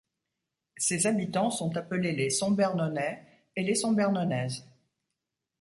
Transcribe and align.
Ses 0.77 1.05
habitants 1.05 1.51
sont 1.51 1.77
appelés 1.77 2.13
les 2.13 2.31
Sombernonais 2.31 3.23
et 3.55 3.61
les 3.61 3.75
Sombernonaises. 3.75 4.67